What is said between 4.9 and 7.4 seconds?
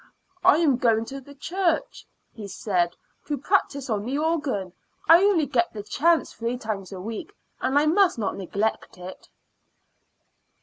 I only get the chance three times a week,